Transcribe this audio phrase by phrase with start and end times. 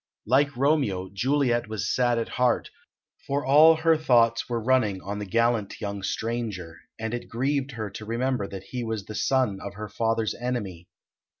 [0.25, 2.71] Like Romeo, Juliet was sad at heart,
[3.27, 7.91] for all her thoughts were running on the gallant young stranger, and it grieved her
[7.91, 10.87] to remember that he was the son of her father's enemy.